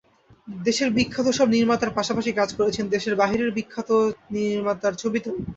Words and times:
দেশের 0.63 0.89
বিখ্যাত 0.97 1.27
সব 1.31 1.47
নির্মাতার 1.49 1.95
পাশাপাশি 1.97 2.31
কাজ 2.33 2.49
করেছেন 2.53 2.85
দেশের 2.87 3.13
বাইরের 3.15 3.49
বিখ্যাত 3.57 3.89
নির্মাতার 4.35 4.93
ছবিতেও। 4.95 5.35